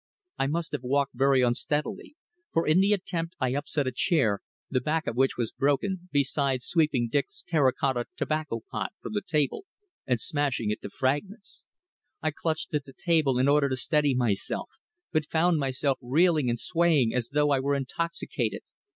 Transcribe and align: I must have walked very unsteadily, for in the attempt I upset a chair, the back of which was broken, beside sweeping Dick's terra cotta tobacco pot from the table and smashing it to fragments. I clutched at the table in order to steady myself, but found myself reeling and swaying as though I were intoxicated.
I 0.39 0.47
must 0.47 0.71
have 0.71 0.81
walked 0.81 1.11
very 1.13 1.43
unsteadily, 1.43 2.15
for 2.51 2.65
in 2.67 2.79
the 2.79 2.91
attempt 2.91 3.35
I 3.39 3.49
upset 3.53 3.85
a 3.85 3.91
chair, 3.91 4.39
the 4.67 4.81
back 4.81 5.05
of 5.05 5.15
which 5.15 5.37
was 5.37 5.51
broken, 5.51 6.09
beside 6.11 6.63
sweeping 6.63 7.07
Dick's 7.07 7.43
terra 7.47 7.71
cotta 7.71 8.05
tobacco 8.17 8.61
pot 8.71 8.93
from 8.99 9.13
the 9.13 9.21
table 9.21 9.65
and 10.07 10.19
smashing 10.19 10.71
it 10.71 10.81
to 10.81 10.89
fragments. 10.89 11.65
I 12.19 12.31
clutched 12.31 12.73
at 12.73 12.85
the 12.85 12.93
table 12.93 13.37
in 13.37 13.47
order 13.47 13.69
to 13.69 13.77
steady 13.77 14.15
myself, 14.15 14.71
but 15.11 15.29
found 15.29 15.59
myself 15.59 15.99
reeling 16.01 16.49
and 16.49 16.59
swaying 16.59 17.13
as 17.13 17.29
though 17.29 17.51
I 17.51 17.59
were 17.59 17.75
intoxicated. 17.75 18.61